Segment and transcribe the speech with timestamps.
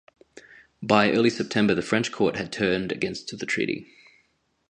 [0.81, 3.85] By early September the French court had turned against the treaty.